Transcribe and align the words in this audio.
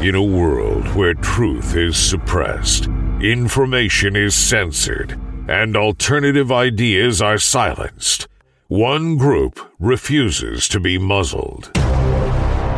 In 0.00 0.14
a 0.14 0.22
world 0.22 0.94
where 0.94 1.12
truth 1.12 1.74
is 1.74 1.96
suppressed, 1.96 2.86
information 3.20 4.14
is 4.14 4.32
censored, 4.32 5.18
and 5.48 5.76
alternative 5.76 6.52
ideas 6.52 7.20
are 7.20 7.36
silenced, 7.36 8.28
one 8.68 9.16
group 9.16 9.58
refuses 9.80 10.68
to 10.68 10.78
be 10.78 10.98
muzzled. 10.98 11.72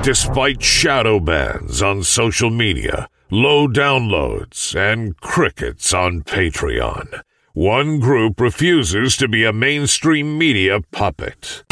Despite 0.02 0.62
shadow 0.62 1.20
bans 1.20 1.82
on 1.82 2.04
social 2.04 2.48
media, 2.48 3.06
low 3.30 3.68
downloads, 3.68 4.74
and 4.74 5.14
crickets 5.20 5.92
on 5.92 6.22
Patreon, 6.22 7.20
one 7.52 8.00
group 8.00 8.40
refuses 8.40 9.18
to 9.18 9.28
be 9.28 9.44
a 9.44 9.52
mainstream 9.52 10.38
media 10.38 10.80
puppet. 10.90 11.64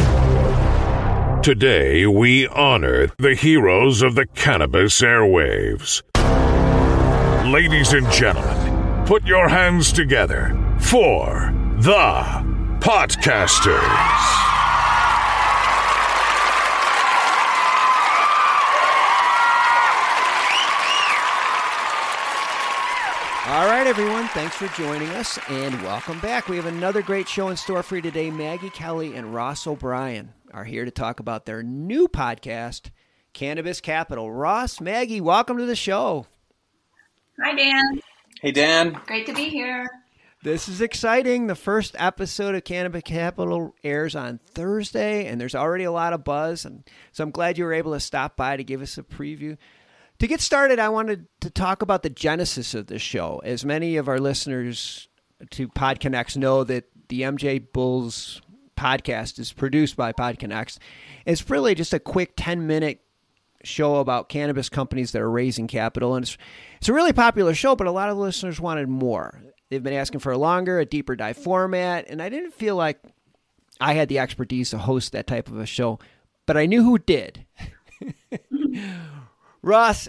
Today, 1.43 2.05
we 2.05 2.49
honor 2.49 3.07
the 3.19 3.35
heroes 3.35 4.03
of 4.03 4.17
the 4.17 4.27
cannabis 4.27 5.01
airwaves. 5.01 6.03
Ladies 7.51 7.93
and 7.93 8.11
gentlemen, 8.11 9.07
put 9.07 9.25
your 9.25 9.49
hands 9.49 9.93
together 9.93 10.49
for 10.81 11.55
the 11.79 12.25
Podcasters. 12.81 13.79
All 23.47 23.67
right, 23.67 23.87
everyone. 23.87 24.27
Thanks 24.29 24.57
for 24.57 24.67
joining 24.77 25.09
us 25.11 25.39
and 25.49 25.81
welcome 25.83 26.19
back. 26.19 26.49
We 26.49 26.57
have 26.57 26.67
another 26.67 27.01
great 27.01 27.29
show 27.29 27.49
in 27.49 27.57
store 27.57 27.83
for 27.83 27.97
you 27.97 28.03
today. 28.03 28.31
Maggie 28.31 28.71
Kelly 28.71 29.15
and 29.15 29.33
Ross 29.33 29.67
O'Brien 29.67 30.35
are 30.53 30.65
here 30.65 30.85
to 30.85 30.91
talk 30.91 31.21
about 31.21 31.47
their 31.47 31.63
new 31.63 32.09
podcast, 32.09 32.91
Cannabis 33.33 33.81
Capital. 33.81 34.31
Ross, 34.31 34.81
Maggie, 34.81 35.21
welcome 35.21 35.59
to 35.59 35.67
the 35.67 35.77
show. 35.77 36.27
Hi, 37.43 37.55
Dan. 37.55 38.01
Hey, 38.41 38.53
Dan. 38.53 39.01
Great 39.07 39.27
to 39.27 39.35
be 39.35 39.49
here. 39.49 39.87
This 40.43 40.69
is 40.69 40.81
exciting. 40.81 41.47
The 41.47 41.55
first 41.55 41.97
episode 41.99 42.55
of 42.55 42.65
Cannabis 42.65 43.03
Capital 43.05 43.75
airs 43.83 44.15
on 44.15 44.39
Thursday, 44.39 45.27
and 45.27 45.41
there's 45.41 45.55
already 45.55 45.85
a 45.85 45.93
lot 45.93 46.13
of 46.13 46.25
buzz. 46.25 46.65
And 46.65 46.85
so 47.13 47.25
I'm 47.25 47.31
glad 47.31 47.59
you 47.59 47.65
were 47.65 47.73
able 47.73 47.93
to 47.93 48.01
stop 48.01 48.37
by 48.37 48.57
to 48.57 48.65
give 48.65 48.81
us 48.81 48.97
a 48.99 49.03
preview. 49.03 49.57
To 50.21 50.27
get 50.27 50.41
started, 50.41 50.79
I 50.79 50.89
wanted 50.89 51.27
to 51.41 51.51
talk 51.51 51.83
about 51.83 52.03
the 52.03 52.11
genesis 52.11 52.75
of 52.75 52.87
this 52.87 53.03
show. 53.03 53.41
As 53.45 53.65
many 53.65 53.97
of 53.97 54.09
our 54.09 54.19
listeners 54.19 55.09
to 55.51 55.69
PodConnects 55.69 56.37
know 56.37 56.65
that 56.65 56.85
the 57.09 57.23
MJ 57.23 57.65
Bulls 57.73 58.41
podcast 58.79 59.39
is 59.39 59.53
produced 59.53 59.97
by 59.97 60.13
PodConnects. 60.13 60.79
It's 61.27 61.51
really 61.51 61.75
just 61.75 61.93
a 61.93 61.99
quick 61.99 62.33
10 62.37 62.67
minute 62.67 63.01
show 63.65 63.97
about 63.97 64.29
cannabis 64.29 64.69
companies 64.69 65.13
that 65.13 65.23
are 65.23 65.31
raising 65.31 65.67
capital. 65.67 66.15
And 66.15 66.25
it's, 66.25 66.39
it's 66.79 66.89
a 66.89 66.93
really 66.93 67.13
popular 67.13 67.55
show, 67.55 67.75
but 67.75 67.87
a 67.87 67.93
lot 67.93 68.09
of 68.09 68.17
listeners 68.17 68.61
wanted 68.61 68.89
more. 68.89 69.43
They've 69.69 69.83
been 69.83 69.93
asking 69.93 70.21
for 70.21 70.33
a 70.33 70.39
longer, 70.39 70.79
a 70.79 70.87
deeper 70.87 71.17
dive 71.17 71.37
format, 71.37 72.07
and 72.09 72.23
I 72.23 72.29
didn't 72.29 72.55
feel 72.55 72.77
like 72.77 73.01
I 73.81 73.93
had 73.95 74.09
the 74.09 74.19
expertise 74.19 74.71
to 74.71 74.79
host 74.79 75.13
that 75.13 75.27
type 75.27 75.49
of 75.49 75.59
a 75.59 75.67
show, 75.67 75.99
but 76.47 76.57
I 76.57 76.67
knew 76.67 76.83
who 76.83 76.99
did. 76.99 77.45
Ross, 79.63 80.09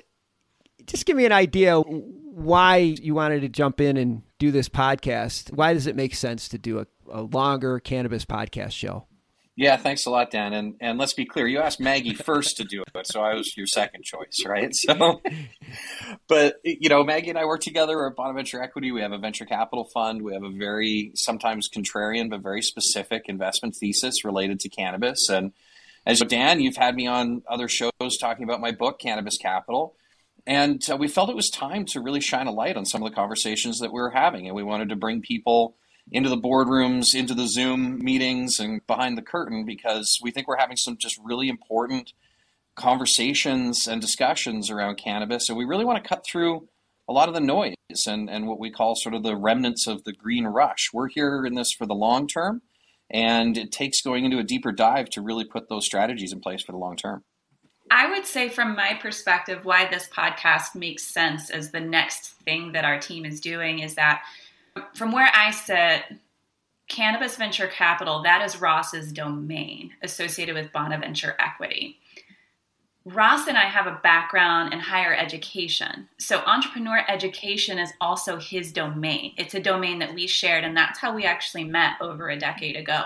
just 0.86 1.06
give 1.06 1.18
me 1.18 1.26
an 1.26 1.32
idea 1.32 1.80
why 1.80 2.78
you 2.78 3.14
wanted 3.14 3.42
to 3.42 3.50
jump 3.50 3.82
in 3.82 3.98
and 3.98 4.22
do 4.38 4.52
this 4.52 4.70
podcast. 4.70 5.52
Why 5.52 5.74
does 5.74 5.88
it 5.88 5.96
make 5.96 6.16
sense 6.16 6.48
to 6.50 6.58
do 6.58 6.80
a, 6.80 6.88
a 7.12 7.22
longer 7.22 7.80
cannabis 7.80 8.26
podcast 8.26 8.72
show? 8.72 9.06
Yeah, 9.56 9.76
thanks 9.76 10.06
a 10.06 10.10
lot, 10.10 10.32
Dan. 10.32 10.54
And 10.54 10.76
and 10.80 10.98
let's 10.98 11.14
be 11.14 11.26
clear, 11.26 11.46
you 11.46 11.60
asked 11.60 11.82
Maggie 11.82 12.14
first 12.14 12.56
to 12.58 12.64
do 12.64 12.82
it, 12.82 13.08
so 13.08 13.22
I 13.22 13.34
was 13.34 13.58
your 13.58 13.68
second 13.68 14.06
choice, 14.06 14.46
right? 14.46 14.74
So, 14.74 15.22
but 16.30 16.56
you 16.64 16.88
know, 16.88 17.04
Maggie 17.04 17.30
and 17.30 17.38
I 17.38 17.44
work 17.44 17.60
together 17.60 18.08
at 18.08 18.16
Bonaventure 18.16 18.64
Equity. 18.64 18.94
We 18.94 19.02
have 19.02 19.12
a 19.12 19.18
venture 19.18 19.46
capital 19.46 19.90
fund. 19.94 20.22
We 20.22 20.32
have 20.32 20.44
a 20.44 20.50
very 20.50 21.12
sometimes 21.16 21.68
contrarian 21.68 22.30
but 22.30 22.42
very 22.42 22.62
specific 22.62 23.24
investment 23.28 23.76
thesis 23.78 24.24
related 24.24 24.62
to 24.62 24.70
cannabis. 24.70 25.28
And 25.28 25.52
as 26.06 26.22
Dan, 26.22 26.62
you've 26.62 26.78
had 26.78 26.96
me 26.96 27.08
on 27.08 27.42
other 27.50 27.68
shows 27.68 28.18
talking 28.20 28.46
about 28.46 28.62
my 28.62 28.72
book, 28.72 29.00
Cannabis 29.00 29.38
Capital. 29.38 29.96
And 30.48 30.82
uh, 30.90 30.96
we 30.96 31.08
felt 31.08 31.30
it 31.30 31.36
was 31.36 31.50
time 31.50 31.86
to 31.88 32.02
really 32.02 32.22
shine 32.22 32.48
a 32.48 32.52
light 32.52 32.78
on 32.78 32.86
some 32.86 33.04
of 33.04 33.10
the 33.10 33.16
conversations 33.16 33.80
that 33.80 33.92
we 33.92 34.00
were 34.00 34.12
having. 34.12 34.48
And 34.48 34.56
we 34.56 34.64
wanted 34.64 34.90
to 34.90 34.96
bring 34.96 35.22
people 35.22 35.76
into 36.12 36.30
the 36.30 36.38
boardrooms, 36.38 37.14
into 37.14 37.34
the 37.34 37.48
Zoom 37.48 38.00
meetings, 38.00 38.60
and 38.60 38.86
behind 38.88 39.18
the 39.18 39.22
curtain 39.22 39.66
because 39.66 40.18
we 40.22 40.32
think 40.32 40.48
we're 40.48 40.58
having 40.58 40.78
some 40.78 40.98
just 40.98 41.20
really 41.24 41.50
important 41.50 42.14
conversations 42.76 43.88
and 43.88 44.02
discussions 44.02 44.70
around 44.70 44.96
cannabis. 44.96 45.50
And 45.50 45.58
we 45.58 45.66
really 45.66 45.86
want 45.86 46.02
to 46.02 46.08
cut 46.08 46.26
through 46.26 46.68
a 47.08 47.14
lot 47.14 47.28
of 47.28 47.34
the 47.34 47.42
noise 47.42 47.76
and, 48.08 48.30
and 48.30 48.48
what 48.48 48.60
we 48.60 48.72
call 48.72 48.96
sort 48.96 49.16
of 49.16 49.24
the 49.24 49.36
remnants 49.36 49.88
of 49.88 50.04
the 50.04 50.14
green 50.14 50.46
rush. 50.46 50.90
We're 50.94 51.10
here 51.10 51.46
in 51.46 51.56
this 51.56 51.72
for 51.78 51.86
the 51.86 51.96
long 51.96 52.28
term. 52.28 52.62
And 53.12 53.58
it 53.58 53.72
takes 53.72 54.02
going 54.02 54.26
into 54.26 54.38
a 54.38 54.44
deeper 54.44 54.72
dive 54.72 55.10
to 55.12 55.22
really 55.22 55.44
put 55.44 55.68
those 55.68 55.86
strategies 55.86 56.32
in 56.32 56.40
place 56.40 56.62
for 56.62 56.72
the 56.72 56.78
long 56.78 56.96
term. 56.96 57.24
I 57.92 58.12
would 58.12 58.28
say, 58.28 58.50
from 58.50 58.76
my 58.76 58.94
perspective, 59.02 59.66
why 59.66 59.90
this 59.90 60.08
podcast 60.08 60.76
makes 60.76 61.12
sense 61.12 61.50
as 61.50 61.72
the 61.72 61.80
next 61.80 62.34
thing 62.46 62.74
that 62.74 62.86
our 62.86 63.00
team 63.00 63.26
is 63.26 63.40
doing 63.40 63.80
is 63.80 63.96
that 63.96 64.22
from 64.96 65.12
where 65.12 65.32
I 65.34 65.52
sit, 65.52 66.04
cannabis 66.88 67.36
venture 67.36 67.68
capital, 67.68 68.24
that 68.24 68.42
is 68.42 68.62
Ross's 68.62 69.12
domain 69.12 69.94
associated 70.02 70.56
with 70.56 70.72
Bonaventure 70.72 71.36
Equity. 71.40 71.98
Ross 73.06 73.48
and 73.48 73.58
I 73.58 73.64
have 73.64 73.88
a 73.88 74.00
background 74.04 74.74
in 74.74 74.80
higher 74.80 75.16
education. 75.16 76.08
So, 76.18 76.44
entrepreneur 76.46 77.04
education 77.08 77.80
is 77.80 77.92
also 78.02 78.38
his 78.38 78.72
domain. 78.74 79.34
It's 79.38 79.56
a 79.56 79.60
domain 79.60 80.00
that 80.00 80.14
we 80.14 80.28
shared, 80.28 80.64
and 80.64 80.76
that's 80.76 81.00
how 81.00 81.16
we 81.16 81.24
actually 81.26 81.64
met 81.64 81.94
over 82.02 82.30
a 82.30 82.38
decade 82.38 82.76
ago. 82.76 83.06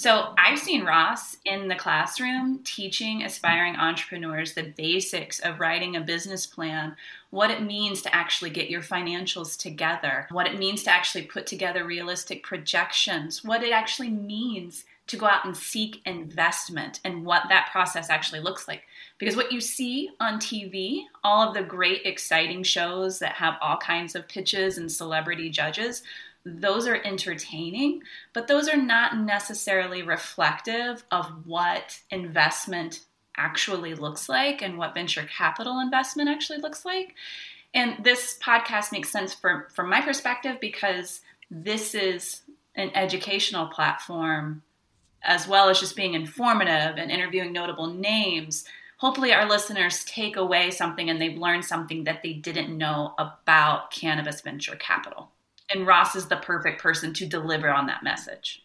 So 0.00 0.32
I've 0.38 0.58
seen 0.58 0.86
Ross 0.86 1.36
in 1.44 1.68
the 1.68 1.74
classroom 1.74 2.60
teaching 2.64 3.22
aspiring 3.22 3.76
entrepreneurs 3.76 4.54
the 4.54 4.72
basics 4.74 5.40
of 5.40 5.60
writing 5.60 5.94
a 5.94 6.00
business 6.00 6.46
plan, 6.46 6.96
what 7.30 7.50
it 7.50 7.62
means 7.62 8.02
to 8.02 8.14
actually 8.14 8.50
get 8.50 8.70
your 8.70 8.82
financials 8.82 9.56
together, 9.56 10.26
what 10.30 10.48
it 10.48 10.58
means 10.58 10.82
to 10.82 10.90
actually 10.90 11.22
put 11.22 11.46
together 11.46 11.84
realistic 11.84 12.42
projections, 12.42 13.44
what 13.44 13.62
it 13.62 13.72
actually 13.72 14.10
means 14.10 14.84
to 15.06 15.16
go 15.16 15.26
out 15.26 15.44
and 15.44 15.56
seek 15.56 16.00
investment 16.06 17.00
and 17.04 17.24
what 17.24 17.42
that 17.48 17.68
process 17.72 18.10
actually 18.10 18.40
looks 18.40 18.68
like. 18.68 18.84
Because 19.18 19.36
what 19.36 19.50
you 19.50 19.60
see 19.60 20.10
on 20.20 20.38
TV, 20.38 21.02
all 21.24 21.48
of 21.48 21.54
the 21.54 21.62
great, 21.62 22.02
exciting 22.04 22.62
shows 22.62 23.18
that 23.18 23.32
have 23.32 23.54
all 23.60 23.76
kinds 23.76 24.14
of 24.14 24.28
pitches 24.28 24.78
and 24.78 24.90
celebrity 24.90 25.50
judges, 25.50 26.02
those 26.44 26.86
are 26.86 27.02
entertaining, 27.04 28.02
but 28.32 28.46
those 28.46 28.68
are 28.68 28.76
not 28.76 29.18
necessarily 29.18 30.02
reflective 30.02 31.04
of 31.10 31.26
what 31.44 31.98
investment 32.10 33.00
actually 33.40 33.94
looks 33.94 34.28
like 34.28 34.62
and 34.62 34.78
what 34.78 34.94
venture 34.94 35.26
capital 35.36 35.80
investment 35.80 36.28
actually 36.28 36.58
looks 36.58 36.84
like. 36.84 37.14
And 37.72 38.04
this 38.04 38.38
podcast 38.42 38.92
makes 38.92 39.10
sense 39.10 39.32
for, 39.32 39.68
from 39.72 39.88
my 39.88 40.00
perspective 40.00 40.58
because 40.60 41.20
this 41.50 41.94
is 41.94 42.42
an 42.74 42.90
educational 42.94 43.68
platform 43.68 44.62
as 45.22 45.46
well 45.46 45.68
as 45.68 45.80
just 45.80 45.96
being 45.96 46.14
informative 46.14 46.96
and 46.96 47.10
interviewing 47.10 47.52
notable 47.52 47.88
names. 47.88 48.64
Hopefully, 48.98 49.32
our 49.32 49.48
listeners 49.48 50.04
take 50.04 50.36
away 50.36 50.70
something 50.70 51.10
and 51.10 51.20
they've 51.20 51.38
learned 51.38 51.64
something 51.64 52.04
that 52.04 52.22
they 52.22 52.32
didn't 52.32 52.76
know 52.76 53.14
about 53.18 53.90
cannabis 53.90 54.40
venture 54.40 54.76
capital 54.76 55.30
and 55.70 55.86
Ross 55.86 56.16
is 56.16 56.26
the 56.26 56.36
perfect 56.36 56.82
person 56.82 57.12
to 57.14 57.26
deliver 57.26 57.70
on 57.70 57.86
that 57.86 58.02
message. 58.02 58.64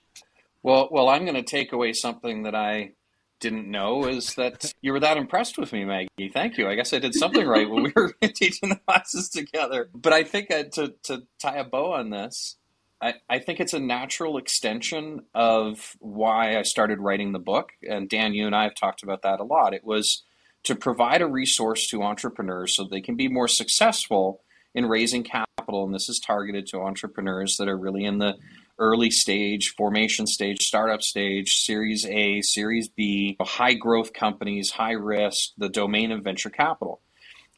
Well, 0.64 0.90
well, 0.92 1.10
I'm 1.10 1.24
going 1.24 1.36
to 1.36 1.44
take 1.44 1.72
away 1.72 1.94
something 1.94 2.44
that 2.44 2.56
I 2.56 2.92
didn't 3.40 3.70
know 3.70 4.06
is 4.06 4.36
that 4.36 4.74
you 4.82 4.92
were 4.94 5.00
that 5.00 5.18
impressed 5.18 5.58
with 5.58 5.74
me, 5.74 5.86
Maggie. 5.86 6.32
Thank 6.34 6.58
you. 6.58 6.68
I 6.68 6.76
guess 6.76 6.94
I 6.94 7.00
did 7.00 7.14
something 7.14 7.46
right 7.46 7.70
when 7.70 7.84
we 7.84 7.94
were 7.96 8.14
teaching 8.22 8.70
the 8.70 8.80
classes 8.88 9.30
together. 9.30 9.90
But 9.94 10.14
I 10.14 10.24
think 10.24 10.52
uh, 10.52 10.64
to 10.74 10.94
to 11.04 11.24
tie 11.40 11.58
a 11.58 11.64
bow 11.64 11.94
on 11.94 12.10
this, 12.10 12.56
I, 13.02 13.16
I 13.30 13.40
think 13.40 13.60
it's 13.60 13.74
a 13.74 13.80
natural 13.80 14.38
extension 14.38 15.26
of 15.34 15.96
why 16.00 16.58
I 16.58 16.64
started 16.64 17.00
writing 17.00 17.34
the 17.34 17.40
book. 17.40 17.70
And 17.88 18.10
Dan, 18.10 18.34
you 18.34 18.46
and 18.46 18.56
I 18.56 18.64
have 18.64 18.76
talked 18.76 19.04
about 19.04 19.22
that 19.24 19.40
a 19.40 19.44
lot. 19.44 19.74
It 19.74 19.84
was 19.84 20.24
to 20.64 20.76
provide 20.76 21.22
a 21.22 21.28
resource 21.28 21.88
to 21.88 22.04
entrepreneurs 22.04 22.76
so 22.76 22.84
they 22.84 23.02
can 23.02 23.16
be 23.16 23.28
more 23.28 23.48
successful 23.48 24.42
in 24.74 24.88
raising 24.88 25.24
capital, 25.24 25.86
and 25.86 25.94
this 25.94 26.10
is 26.10 26.20
targeted 26.20 26.68
to 26.68 26.82
entrepreneurs 26.82 27.56
that 27.58 27.70
are 27.70 27.78
really 27.78 28.04
in 28.04 28.18
the 28.18 28.36
early 28.78 29.10
stage, 29.10 29.74
formation 29.78 30.28
stage, 30.28 30.62
startup 30.62 31.02
stage, 31.02 31.64
Series 31.64 32.06
A, 32.06 32.42
Series 32.42 32.90
B, 32.90 33.38
high 33.40 33.74
growth 33.74 34.14
companies, 34.14 34.72
high 34.72 34.92
risk, 34.92 35.52
the 35.58 35.70
domain 35.70 36.12
of 36.12 36.24
venture 36.24 36.50
capital. 36.50 37.02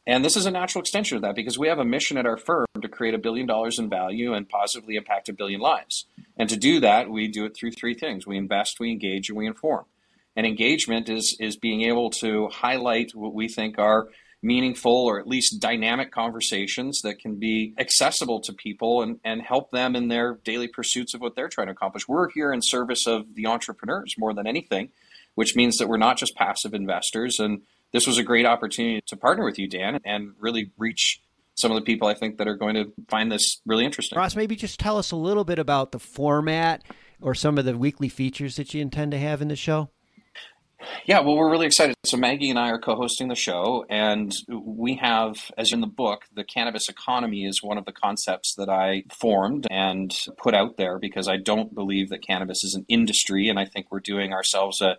And 0.05 0.23
this 0.23 0.37
is 0.37 0.45
a 0.45 0.51
natural 0.51 0.81
extension 0.81 1.17
of 1.17 1.23
that 1.23 1.35
because 1.35 1.59
we 1.59 1.67
have 1.67 1.79
a 1.79 1.85
mission 1.85 2.17
at 2.17 2.25
our 2.25 2.37
firm 2.37 2.65
to 2.81 2.87
create 2.87 3.13
a 3.13 3.17
billion 3.17 3.45
dollars 3.45 3.77
in 3.77 3.89
value 3.89 4.33
and 4.33 4.47
positively 4.47 4.95
impact 4.95 5.27
a 5.27 5.33
billion 5.33 5.59
lives. 5.59 6.05
And 6.37 6.47
to 6.49 6.55
do 6.55 6.79
that, 6.79 7.09
we 7.09 7.27
do 7.27 7.43
it 7.45 7.57
through 7.57 7.71
three 7.71 7.93
things 7.93 8.25
we 8.25 8.37
invest, 8.37 8.79
we 8.79 8.91
engage, 8.91 9.27
and 9.27 9.37
we 9.37 9.47
inform. 9.47 9.83
And 10.37 10.45
engagement 10.45 11.09
is, 11.09 11.35
is 11.41 11.57
being 11.57 11.81
able 11.81 12.09
to 12.11 12.47
highlight 12.47 13.15
what 13.15 13.33
we 13.33 13.49
think 13.49 13.77
are 13.79 14.07
meaningful 14.41 14.91
or 14.91 15.19
at 15.19 15.27
least 15.27 15.59
dynamic 15.59 16.11
conversations 16.11 17.01
that 17.01 17.19
can 17.19 17.35
be 17.35 17.73
accessible 17.77 18.39
to 18.41 18.53
people 18.53 19.01
and, 19.01 19.19
and 19.23 19.41
help 19.41 19.71
them 19.71 19.95
in 19.95 20.07
their 20.07 20.39
daily 20.43 20.67
pursuits 20.67 21.13
of 21.13 21.21
what 21.21 21.35
they're 21.35 21.49
trying 21.49 21.67
to 21.67 21.73
accomplish. 21.73 22.07
We're 22.07 22.29
here 22.29 22.53
in 22.53 22.61
service 22.61 23.07
of 23.07 23.33
the 23.33 23.47
entrepreneurs 23.47 24.15
more 24.17 24.33
than 24.33 24.47
anything, 24.47 24.89
which 25.35 25.55
means 25.55 25.77
that 25.77 25.87
we're 25.87 25.97
not 25.97 26.17
just 26.17 26.35
passive 26.35 26.73
investors. 26.73 27.39
And 27.39 27.63
this 27.93 28.05
was 28.05 28.17
a 28.17 28.23
great 28.23 28.45
opportunity 28.45 29.01
to 29.07 29.17
partner 29.17 29.43
with 29.43 29.57
you, 29.57 29.67
Dan, 29.67 29.99
and 30.05 30.33
really 30.39 30.71
reach 30.77 31.21
some 31.55 31.71
of 31.71 31.75
the 31.75 31.81
people 31.81 32.07
I 32.07 32.13
think 32.13 32.37
that 32.37 32.47
are 32.47 32.55
going 32.55 32.75
to 32.75 32.93
find 33.09 33.31
this 33.31 33.61
really 33.65 33.85
interesting. 33.85 34.17
Ross, 34.17 34.35
maybe 34.35 34.55
just 34.55 34.79
tell 34.79 34.97
us 34.97 35.11
a 35.11 35.15
little 35.15 35.43
bit 35.43 35.57
about 35.57 35.91
the 35.91 35.99
format 35.99 36.83
or 37.19 37.33
some 37.33 37.57
of 37.57 37.65
the 37.65 37.75
weekly 37.75 38.09
features 38.09 38.57
that 38.57 38.75
you 38.75 38.81
intend 38.81 39.11
to 39.11 39.17
have 39.17 39.41
in 39.41 39.47
the 39.47 39.55
show. 39.55 39.89
Yeah, 41.05 41.21
well, 41.21 41.35
we're 41.35 41.49
really 41.49 41.65
excited. 41.65 41.95
So 42.03 42.17
Maggie 42.17 42.49
and 42.49 42.59
I 42.59 42.69
are 42.69 42.79
co-hosting 42.79 43.29
the 43.29 43.35
show, 43.35 43.85
and 43.89 44.33
we 44.49 44.95
have, 44.95 45.51
as 45.57 45.71
in 45.71 45.81
the 45.81 45.87
book, 45.87 46.23
the 46.35 46.43
cannabis 46.43 46.87
economy 46.87 47.45
is 47.45 47.63
one 47.63 47.77
of 47.77 47.85
the 47.85 47.91
concepts 47.91 48.53
that 48.55 48.69
I 48.69 49.03
formed 49.09 49.67
and 49.71 50.15
put 50.37 50.53
out 50.53 50.77
there 50.77 50.99
because 50.99 51.27
I 51.27 51.37
don't 51.37 51.73
believe 51.73 52.09
that 52.09 52.25
cannabis 52.25 52.63
is 52.63 52.75
an 52.75 52.85
industry, 52.87 53.49
and 53.49 53.59
I 53.59 53.65
think 53.65 53.87
we're 53.89 53.99
doing 53.99 54.33
ourselves 54.33 54.81
a 54.81 54.97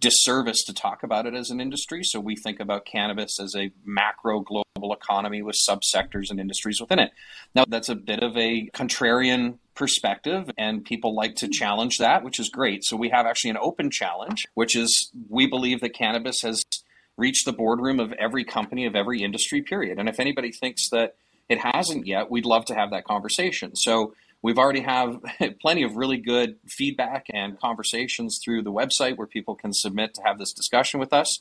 disservice 0.00 0.62
to 0.64 0.74
talk 0.74 1.02
about 1.02 1.26
it 1.26 1.34
as 1.34 1.50
an 1.50 1.60
industry. 1.60 2.02
So 2.04 2.20
we 2.20 2.36
think 2.36 2.60
about 2.60 2.84
cannabis 2.84 3.40
as 3.40 3.54
a 3.56 3.70
macro 3.84 4.40
global 4.40 4.92
economy 4.92 5.42
with 5.42 5.56
subsectors 5.68 6.30
and 6.30 6.38
industries 6.38 6.80
within 6.80 6.98
it. 6.98 7.12
Now, 7.54 7.64
that's 7.66 7.88
a 7.88 7.94
bit 7.94 8.22
of 8.22 8.36
a 8.36 8.68
contrarian 8.74 9.58
perspective, 9.74 10.50
and 10.58 10.84
people 10.84 11.14
like 11.14 11.36
to 11.36 11.48
challenge 11.48 11.98
that, 11.98 12.22
which 12.24 12.38
is 12.38 12.48
great. 12.48 12.84
So 12.84 12.96
we 12.96 13.08
have 13.10 13.26
actually 13.26 13.50
an 13.50 13.58
open 13.60 13.90
challenge, 13.90 14.46
which 14.54 14.76
is 14.76 15.10
we 15.28 15.46
believe 15.46 15.80
that 15.80 15.94
cannabis 15.94 16.36
has 16.42 16.62
reached 17.16 17.46
the 17.46 17.52
boardroom 17.52 17.98
of 17.98 18.12
every 18.14 18.44
company 18.44 18.86
of 18.86 18.94
every 18.94 19.22
industry, 19.22 19.62
period. 19.62 19.98
And 19.98 20.08
if 20.08 20.20
anybody 20.20 20.52
thinks 20.52 20.90
that 20.90 21.16
it 21.48 21.58
hasn't 21.58 22.06
yet, 22.06 22.30
we'd 22.30 22.44
love 22.44 22.66
to 22.66 22.74
have 22.74 22.90
that 22.90 23.04
conversation. 23.04 23.74
So 23.76 24.14
We've 24.42 24.58
already 24.58 24.80
have 24.80 25.20
plenty 25.60 25.82
of 25.82 25.96
really 25.96 26.18
good 26.18 26.56
feedback 26.66 27.26
and 27.32 27.58
conversations 27.58 28.40
through 28.44 28.62
the 28.62 28.72
website 28.72 29.16
where 29.16 29.26
people 29.26 29.54
can 29.54 29.72
submit 29.72 30.14
to 30.14 30.22
have 30.22 30.38
this 30.38 30.52
discussion 30.52 31.00
with 31.00 31.12
us. 31.12 31.40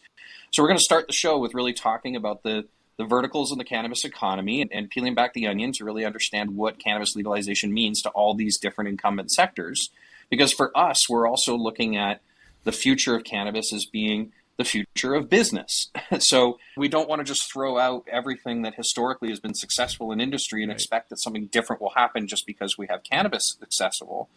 So 0.51 0.63
we're 0.63 0.69
going 0.69 0.80
to 0.80 0.83
start 0.83 1.07
the 1.07 1.13
show 1.13 1.38
with 1.38 1.53
really 1.53 1.74
talking 1.74 2.15
about 2.15 2.44
the 2.44 2.65
the 2.97 3.06
verticals 3.06 3.51
in 3.51 3.57
the 3.57 3.63
cannabis 3.65 4.06
economy 4.06 4.62
and, 4.62 4.71
and 4.71 4.89
peeling 4.89 5.15
back 5.15 5.33
the 5.33 5.47
onion 5.47 5.74
to 5.74 5.83
really 5.83 6.06
understand 6.06 6.56
what 6.56 6.80
cannabis 6.80 7.15
legalization 7.15 7.74
means 7.74 8.01
to 8.01 8.09
all 8.09 8.33
these 8.33 8.57
different 8.57 8.89
incumbent 8.89 9.31
sectors. 9.31 9.89
Because 10.30 10.53
for 10.53 10.75
us, 10.77 11.09
we're 11.09 11.27
also 11.27 11.57
looking 11.57 11.97
at 11.97 12.21
the 12.63 12.71
future 12.71 13.15
of 13.15 13.24
cannabis 13.24 13.74
as 13.74 13.86
being 13.86 14.31
the 14.57 14.63
future 14.63 15.13
of 15.13 15.30
business. 15.30 15.92
so 16.19 16.57
we 16.78 16.88
don't 16.88 17.10
want 17.10 17.19
to 17.19 17.24
just 17.24 17.52
throw 17.52 17.78
out 17.78 18.06
everything 18.12 18.62
that 18.62 18.75
historically 18.75 19.30
has 19.30 19.40
been 19.40 19.54
successful 19.54 20.12
in 20.12 20.22
industry 20.22 20.63
and 20.63 20.69
right. 20.69 20.75
expect 20.75 21.10
that 21.10 21.18
something 21.18 21.48
different 21.48 21.81
will 21.81 21.92
happen 21.96 22.28
just 22.28 22.46
because 22.46 22.78
we 22.78 22.88
have 22.90 23.04
cannabis 23.04 23.57
accessible. 23.62 24.30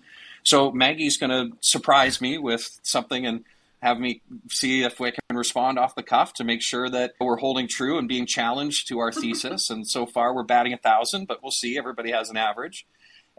So 0.44 0.72
Maggie's 0.72 1.18
going 1.18 1.30
to 1.30 1.56
surprise 1.60 2.20
me 2.20 2.38
with 2.38 2.68
something 2.82 3.26
and 3.26 3.44
have 3.80 4.00
me 4.00 4.22
see 4.50 4.82
if 4.82 4.98
we 4.98 5.12
can 5.12 5.36
respond 5.36 5.78
off 5.78 5.94
the 5.94 6.02
cuff 6.02 6.32
to 6.34 6.44
make 6.44 6.62
sure 6.62 6.88
that 6.90 7.12
we're 7.20 7.36
holding 7.36 7.68
true 7.68 7.98
and 7.98 8.08
being 8.08 8.26
challenged 8.26 8.88
to 8.88 8.98
our 8.98 9.12
thesis. 9.12 9.70
And 9.70 9.86
so 9.86 10.04
far, 10.04 10.34
we're 10.34 10.42
batting 10.42 10.72
a 10.72 10.78
thousand, 10.78 11.26
but 11.28 11.42
we'll 11.42 11.52
see. 11.52 11.78
Everybody 11.78 12.10
has 12.10 12.28
an 12.28 12.36
average. 12.36 12.86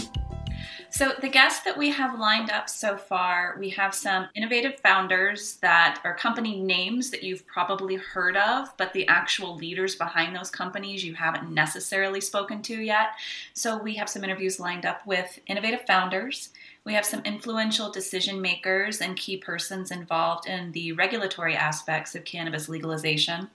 So, 0.94 1.12
the 1.20 1.28
guests 1.28 1.64
that 1.64 1.76
we 1.76 1.90
have 1.90 2.20
lined 2.20 2.50
up 2.50 2.68
so 2.68 2.96
far, 2.96 3.56
we 3.58 3.68
have 3.70 3.92
some 3.92 4.28
innovative 4.36 4.78
founders 4.78 5.56
that 5.56 6.00
are 6.04 6.14
company 6.14 6.60
names 6.60 7.10
that 7.10 7.24
you've 7.24 7.44
probably 7.48 7.96
heard 7.96 8.36
of, 8.36 8.68
but 8.76 8.92
the 8.92 9.08
actual 9.08 9.56
leaders 9.56 9.96
behind 9.96 10.36
those 10.36 10.50
companies 10.50 11.02
you 11.02 11.14
haven't 11.14 11.52
necessarily 11.52 12.20
spoken 12.20 12.62
to 12.62 12.80
yet. 12.80 13.08
So, 13.54 13.76
we 13.76 13.96
have 13.96 14.08
some 14.08 14.22
interviews 14.22 14.60
lined 14.60 14.86
up 14.86 15.04
with 15.04 15.40
innovative 15.48 15.84
founders. 15.84 16.50
We 16.84 16.94
have 16.94 17.04
some 17.04 17.22
influential 17.24 17.90
decision 17.90 18.40
makers 18.40 19.00
and 19.00 19.16
key 19.16 19.38
persons 19.38 19.90
involved 19.90 20.46
in 20.46 20.70
the 20.70 20.92
regulatory 20.92 21.56
aspects 21.56 22.14
of 22.14 22.24
cannabis 22.24 22.68
legalization. 22.68 23.50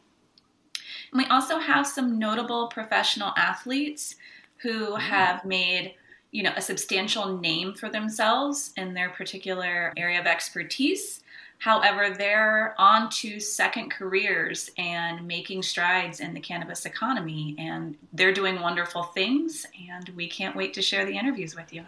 And 1.13 1.23
we 1.23 1.25
also 1.27 1.59
have 1.59 1.87
some 1.87 2.19
notable 2.19 2.67
professional 2.67 3.31
athletes 3.37 4.17
who 4.57 4.87
mm. 4.87 4.99
have 4.99 5.45
made 5.45 5.93
you 6.31 6.43
know 6.43 6.53
a 6.55 6.61
substantial 6.61 7.37
name 7.37 7.73
for 7.73 7.89
themselves 7.89 8.71
in 8.77 8.93
their 8.93 9.09
particular 9.09 9.93
area 9.97 10.19
of 10.19 10.25
expertise. 10.25 11.21
However 11.57 12.15
they're 12.15 12.73
on 12.77 13.09
to 13.09 13.39
second 13.39 13.91
careers 13.91 14.69
and 14.77 15.27
making 15.27 15.63
strides 15.63 16.21
in 16.21 16.33
the 16.33 16.39
cannabis 16.39 16.85
economy 16.85 17.55
and 17.59 17.97
they're 18.13 18.33
doing 18.33 18.61
wonderful 18.61 19.03
things 19.03 19.65
and 19.89 20.09
we 20.15 20.29
can't 20.29 20.55
wait 20.55 20.73
to 20.75 20.81
share 20.81 21.05
the 21.05 21.17
interviews 21.17 21.55
with 21.55 21.73
you. 21.73 21.83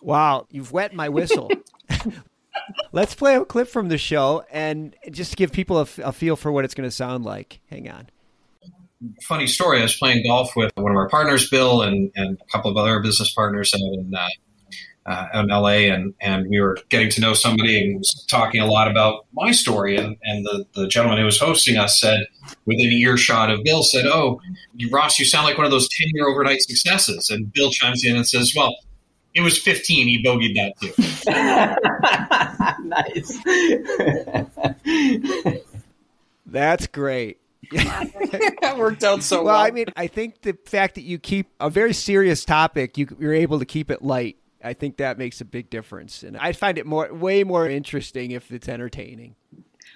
Wow 0.00 0.46
you've 0.50 0.72
wet 0.72 0.92
my 0.94 1.08
whistle. 1.08 1.50
Let's 2.92 3.14
play 3.14 3.36
a 3.36 3.44
clip 3.44 3.68
from 3.68 3.88
the 3.88 3.98
show 3.98 4.44
and 4.50 4.94
just 5.10 5.36
give 5.36 5.52
people 5.52 5.78
a, 5.78 5.86
a 6.02 6.12
feel 6.12 6.36
for 6.36 6.52
what 6.52 6.64
it's 6.64 6.74
going 6.74 6.88
to 6.88 6.94
sound 6.94 7.24
like. 7.24 7.60
Hang 7.70 7.88
on 7.88 8.08
funny 9.22 9.46
story. 9.46 9.80
I 9.80 9.82
was 9.82 9.96
playing 9.96 10.24
golf 10.26 10.54
with 10.56 10.72
one 10.76 10.92
of 10.92 10.96
our 10.96 11.08
partners, 11.08 11.48
Bill, 11.48 11.82
and, 11.82 12.10
and 12.14 12.38
a 12.40 12.52
couple 12.52 12.70
of 12.70 12.76
other 12.76 13.00
business 13.00 13.32
partners 13.32 13.74
out 13.74 13.80
in, 13.80 14.12
uh, 14.14 14.28
uh, 15.06 15.28
in 15.34 15.48
LA, 15.48 15.92
and, 15.92 16.14
and 16.20 16.48
we 16.48 16.60
were 16.60 16.78
getting 16.88 17.10
to 17.10 17.20
know 17.20 17.34
somebody 17.34 17.80
and 17.80 17.98
was 17.98 18.24
talking 18.28 18.60
a 18.60 18.66
lot 18.66 18.90
about 18.90 19.26
my 19.32 19.52
story. 19.52 19.96
And, 19.96 20.16
and 20.22 20.44
the, 20.46 20.66
the 20.74 20.88
gentleman 20.88 21.18
who 21.18 21.26
was 21.26 21.38
hosting 21.38 21.76
us 21.76 22.00
said, 22.00 22.26
within 22.66 22.92
earshot 22.92 23.50
of 23.50 23.62
Bill, 23.64 23.82
said, 23.82 24.06
Oh, 24.06 24.40
Ross, 24.90 25.18
you 25.18 25.24
sound 25.24 25.44
like 25.44 25.58
one 25.58 25.66
of 25.66 25.70
those 25.70 25.88
10 25.88 26.08
year 26.14 26.26
overnight 26.26 26.62
successes. 26.62 27.30
And 27.30 27.52
Bill 27.52 27.70
chimes 27.70 28.04
in 28.04 28.16
and 28.16 28.26
says, 28.26 28.52
Well, 28.56 28.74
it 29.34 29.42
was 29.42 29.58
15. 29.58 30.06
He 30.06 30.22
bogeyed 30.22 30.54
that 30.54 30.74
too. 30.80 30.92
nice. 35.54 35.66
That's 36.46 36.86
great. 36.86 37.38
That 37.72 38.74
worked 38.78 39.04
out 39.04 39.22
so 39.22 39.36
well. 39.36 39.54
Well, 39.54 39.62
I 39.62 39.70
mean, 39.70 39.86
I 39.96 40.06
think 40.06 40.42
the 40.42 40.56
fact 40.64 40.94
that 40.96 41.02
you 41.02 41.18
keep 41.18 41.48
a 41.60 41.70
very 41.70 41.92
serious 41.92 42.44
topic, 42.44 42.98
you, 42.98 43.08
you're 43.18 43.34
able 43.34 43.58
to 43.58 43.64
keep 43.64 43.90
it 43.90 44.02
light. 44.02 44.36
I 44.62 44.72
think 44.72 44.96
that 44.96 45.18
makes 45.18 45.40
a 45.40 45.44
big 45.44 45.68
difference, 45.68 46.22
and 46.22 46.36
I 46.38 46.52
find 46.52 46.78
it 46.78 46.86
more, 46.86 47.12
way 47.12 47.44
more 47.44 47.68
interesting 47.68 48.30
if 48.30 48.50
it's 48.50 48.68
entertaining. 48.68 49.36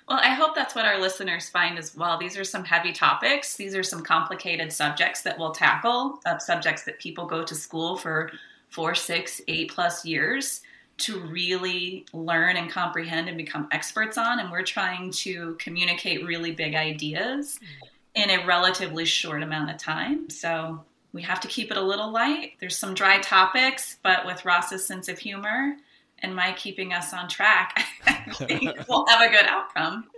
Well, 0.09 0.21
I 0.23 0.31
hope 0.31 0.55
that's 0.55 0.75
what 0.75 0.85
our 0.85 0.99
listeners 0.99 1.49
find 1.49 1.79
as 1.79 1.97
well. 1.97 2.19
These 2.19 2.37
are 2.39 2.45
some 2.45 2.65
heavy 2.65 2.93
topics. 2.93 3.57
These 3.57 3.75
are 3.75 3.83
some 3.83 4.03
complicated 4.03 4.73
subjects 4.73 5.23
that 5.23 5.39
we'll 5.39 5.53
tackle, 5.53 6.19
uh, 6.27 6.39
subjects 6.39 6.85
that 6.85 6.99
people 6.99 7.27
go 7.27 7.45
to 7.45 7.55
school 7.55 7.97
for 7.97 8.31
four, 8.71 8.95
six, 8.95 9.41
eight 9.49 9.71
plus 9.71 10.05
years 10.05 10.63
to 10.99 11.21
really 11.21 12.05
learn 12.13 12.57
and 12.57 12.71
comprehend 12.71 13.29
and 13.29 13.37
become 13.37 13.69
experts 13.71 14.19
on. 14.19 14.41
And 14.41 14.51
we're 14.51 14.65
trying 14.65 15.13
to 15.13 15.55
communicate 15.59 16.27
really 16.27 16.51
big 16.51 16.75
ideas 16.75 17.59
mm. 17.63 18.23
in 18.23 18.31
a 18.31 18.45
relatively 18.45 19.05
short 19.05 19.43
amount 19.43 19.71
of 19.71 19.79
time. 19.79 20.29
So 20.29 20.85
we 21.13 21.23
have 21.23 21.41
to 21.41 21.49
keep 21.49 21.71
it 21.71 21.77
a 21.77 21.83
little 21.83 22.11
light. 22.11 22.53
There's 22.61 22.77
some 22.77 22.95
dry 22.95 23.21
topics, 23.21 23.99
but 24.03 24.27
with 24.27 24.45
Ross's 24.45 24.85
sense 24.87 25.09
of 25.09 25.19
humor 25.19 25.77
and 26.19 26.35
my 26.35 26.53
keeping 26.53 26.93
us 26.93 27.15
on 27.15 27.29
track, 27.29 27.85
I 28.07 28.25
think 28.33 28.77
we'll 28.89 29.07
have 29.07 29.23
a 29.23 29.33
good 29.33 29.47
outcome. 29.47 30.09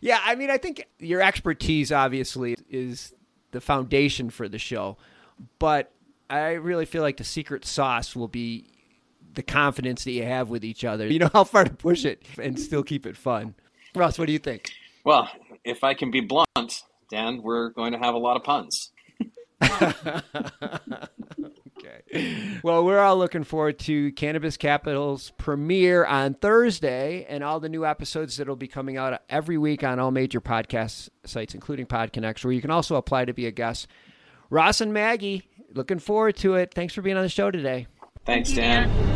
Yeah, 0.00 0.20
I 0.24 0.34
mean, 0.34 0.50
I 0.50 0.56
think 0.56 0.86
your 0.98 1.20
expertise 1.20 1.92
obviously 1.92 2.56
is 2.70 3.14
the 3.50 3.60
foundation 3.60 4.30
for 4.30 4.48
the 4.48 4.58
show, 4.58 4.96
but 5.58 5.92
I 6.28 6.52
really 6.52 6.86
feel 6.86 7.02
like 7.02 7.18
the 7.18 7.24
secret 7.24 7.64
sauce 7.64 8.16
will 8.16 8.28
be 8.28 8.66
the 9.36 9.42
confidence 9.42 10.04
that 10.04 10.12
you 10.12 10.24
have 10.24 10.50
with 10.50 10.64
each 10.64 10.84
other. 10.84 11.06
You 11.06 11.18
know 11.20 11.30
how 11.32 11.44
far 11.44 11.64
to 11.64 11.72
push 11.72 12.04
it 12.04 12.22
and 12.42 12.58
still 12.58 12.82
keep 12.82 13.06
it 13.06 13.16
fun. 13.16 13.54
Ross, 13.94 14.18
what 14.18 14.26
do 14.26 14.32
you 14.32 14.38
think? 14.38 14.72
Well, 15.04 15.30
if 15.64 15.84
I 15.84 15.94
can 15.94 16.10
be 16.10 16.20
blunt, 16.20 16.82
Dan, 17.10 17.40
we're 17.42 17.70
going 17.70 17.92
to 17.92 17.98
have 17.98 18.14
a 18.14 18.18
lot 18.18 18.36
of 18.36 18.42
puns. 18.42 18.90
okay. 19.62 20.20
Well, 22.62 22.84
we're 22.84 22.98
all 22.98 23.16
looking 23.16 23.44
forward 23.44 23.78
to 23.80 24.12
Cannabis 24.12 24.56
Capital's 24.56 25.32
premiere 25.38 26.04
on 26.04 26.34
Thursday 26.34 27.24
and 27.28 27.42
all 27.42 27.60
the 27.60 27.68
new 27.68 27.86
episodes 27.86 28.36
that 28.36 28.48
will 28.48 28.56
be 28.56 28.68
coming 28.68 28.96
out 28.96 29.22
every 29.30 29.56
week 29.56 29.82
on 29.82 29.98
all 29.98 30.10
major 30.10 30.40
podcast 30.40 31.08
sites, 31.24 31.54
including 31.54 31.86
PodConnects, 31.86 32.44
where 32.44 32.52
you 32.52 32.60
can 32.60 32.70
also 32.70 32.96
apply 32.96 33.24
to 33.24 33.32
be 33.32 33.46
a 33.46 33.52
guest. 33.52 33.86
Ross 34.50 34.80
and 34.80 34.92
Maggie, 34.92 35.48
looking 35.72 35.98
forward 35.98 36.36
to 36.38 36.54
it. 36.54 36.74
Thanks 36.74 36.92
for 36.92 37.02
being 37.02 37.16
on 37.16 37.22
the 37.22 37.28
show 37.28 37.50
today. 37.50 37.86
Thanks, 38.24 38.52
Dan. 38.52 38.88
Dan. 38.88 39.15